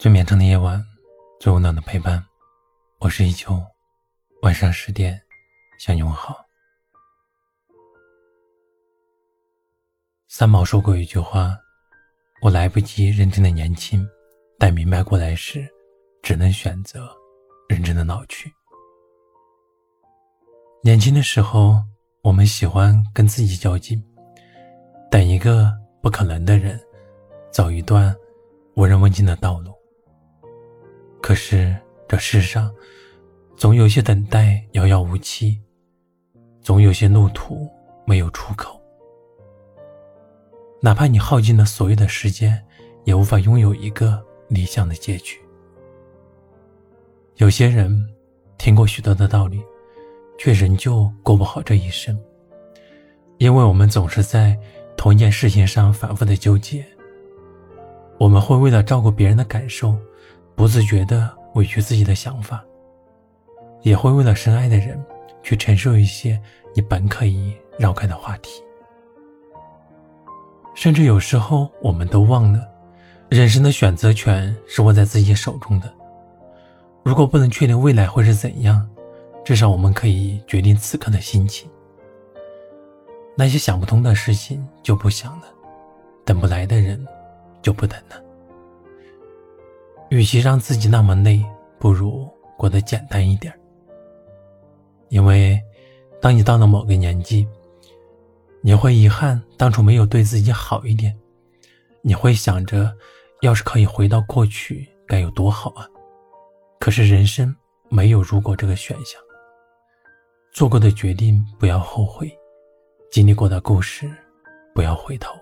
[0.00, 0.82] 最绵长的夜晚，
[1.38, 2.24] 最温暖的陪伴。
[3.00, 3.62] 我是依秋，
[4.40, 5.20] 晚上十点
[5.78, 6.42] 向你问好。
[10.26, 11.54] 三毛说过一句话
[12.40, 14.02] ：“我来不及认真的年轻，
[14.58, 15.68] 待明白过来时，
[16.22, 17.14] 只能选择
[17.68, 18.50] 认真的老去。”
[20.82, 21.76] 年轻的时候，
[22.22, 24.02] 我们喜欢跟自己较劲，
[25.10, 26.80] 等一个不可能的人，
[27.52, 28.16] 走一段
[28.76, 29.78] 无人问津的道路。
[31.30, 31.72] 可是
[32.08, 32.74] 这世上，
[33.56, 35.56] 总有些等待遥遥无期，
[36.60, 37.70] 总有些路途
[38.04, 38.82] 没有出口。
[40.82, 42.60] 哪怕你耗尽了所有的时间，
[43.04, 45.38] 也无法拥有一个理想的结局。
[47.36, 48.12] 有些人
[48.58, 49.62] 听过许多的道理，
[50.36, 52.20] 却仍旧过不好这一生，
[53.38, 54.58] 因为我们总是在
[54.96, 56.84] 同一件事情上反复的纠结。
[58.18, 59.96] 我们会为了照顾别人的感受。
[60.60, 62.62] 不自觉的委屈自己的想法，
[63.80, 65.02] 也会为了深爱的人
[65.42, 66.38] 去承受一些
[66.74, 68.62] 你本可以绕开的话题。
[70.74, 72.68] 甚至有时候，我们都忘了，
[73.30, 75.90] 人生的选择权是握在自己手中的。
[77.04, 78.86] 如果不能确定未来会是怎样，
[79.42, 81.70] 至少我们可以决定此刻的心情。
[83.34, 85.46] 那些想不通的事情就不想了，
[86.22, 87.02] 等不来的人
[87.62, 88.29] 就不等了。
[90.10, 91.40] 与其让自己那么累，
[91.78, 93.52] 不如过得简单一点。
[95.08, 95.60] 因为，
[96.20, 97.46] 当你到了某个年纪，
[98.60, 101.16] 你会遗憾当初没有对自己好一点，
[102.02, 102.92] 你会想着，
[103.40, 105.86] 要是可以回到过去，该有多好啊！
[106.80, 107.54] 可是人生
[107.88, 109.20] 没有如果这个选项，
[110.52, 112.28] 做过的决定不要后悔，
[113.12, 114.10] 经历过的故事
[114.74, 115.38] 不要回头。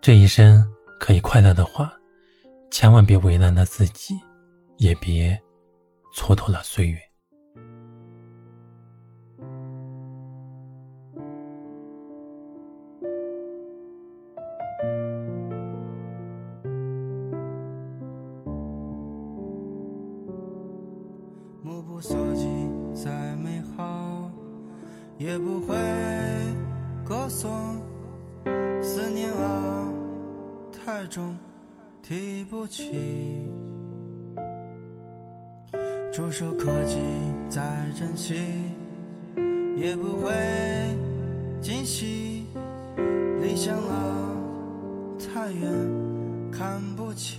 [0.00, 0.66] 这一生
[0.98, 1.92] 可以快乐的话。
[2.70, 4.18] 千万别为难了自己，
[4.78, 5.38] 也别
[6.14, 6.98] 蹉跎了岁月。
[21.62, 22.46] 目不所及，
[22.94, 24.30] 再美好，
[25.18, 25.76] 也不会
[27.04, 27.50] 歌颂。
[28.80, 29.92] 思念啊，
[30.72, 31.36] 太重。
[32.02, 32.90] 提不起，
[36.12, 36.96] 触手可及
[37.48, 37.62] 再
[37.96, 38.34] 珍惜，
[39.76, 40.32] 也不会
[41.60, 42.46] 惊喜。
[43.40, 44.36] 理想啊，
[45.18, 45.70] 太远
[46.50, 47.38] 看不清。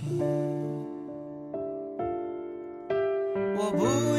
[3.56, 4.16] 我不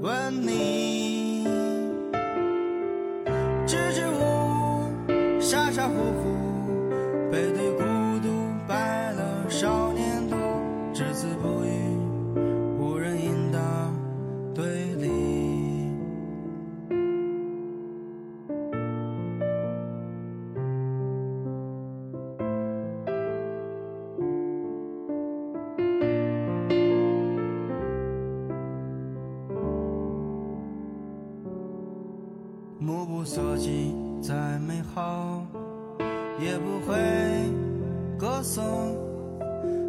[0.00, 1.19] 问你，
[32.90, 35.46] 目不所及，再美好，
[36.40, 36.98] 也不会
[38.18, 38.96] 歌颂。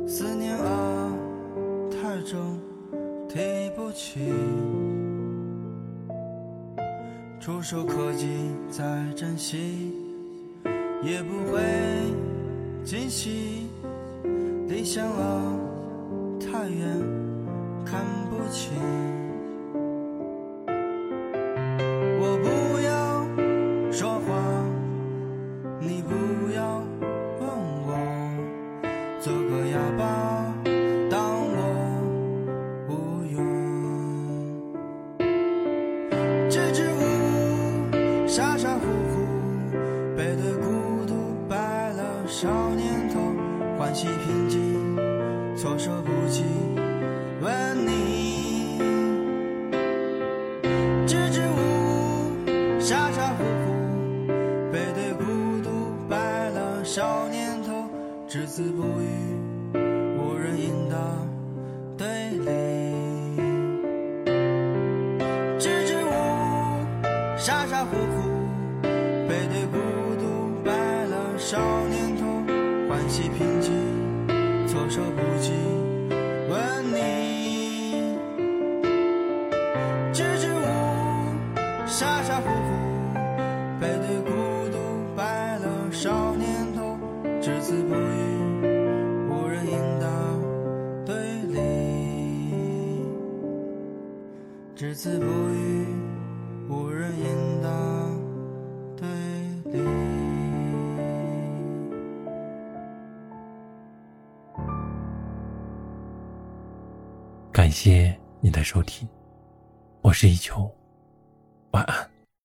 [0.07, 1.11] 思念啊，
[1.89, 2.59] 太重，
[3.27, 4.19] 提不起。
[7.39, 8.27] 触手可及，
[8.69, 8.83] 再
[9.15, 9.93] 珍惜，
[11.01, 11.59] 也不会
[12.83, 13.67] 惊喜。
[14.67, 15.59] 理想啊，
[16.39, 16.99] 太远，
[17.83, 18.71] 看不清。
[58.53, 59.07] 只字不语，
[60.19, 60.97] 无人应答，
[61.97, 62.45] 对立。
[65.57, 66.99] 支支吾吾，
[67.37, 68.29] 傻傻乎乎，
[68.81, 69.77] 背对孤
[70.19, 70.73] 独，白
[71.05, 71.57] 了少
[71.87, 72.25] 年头，
[72.89, 73.71] 欢喜平静，
[74.67, 75.53] 措手不及。
[76.49, 76.59] 问
[76.91, 78.17] 你，
[80.11, 81.55] 支支吾吾，
[81.87, 82.90] 傻傻乎乎，
[94.81, 95.85] 只字不语。
[96.67, 97.69] 无人应答
[98.97, 99.07] 对
[99.71, 99.79] 立。
[107.51, 109.07] 感谢你的收听，
[110.01, 110.67] 我是一秋，
[111.73, 112.10] 晚安。